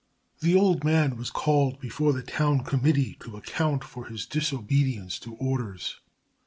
The 0.39 0.55
old 0.55 0.83
man 0.83 1.15
was 1.15 1.29
called 1.29 1.79
before 1.79 2.11
the 2.11 2.23
town 2.23 2.63
committee 2.63 3.17
to 3.19 3.37
account 3.37 3.83
for 3.83 4.07
his 4.07 4.25
disobedience 4.25 5.19
to 5.19 5.35
orders. 5.35 5.99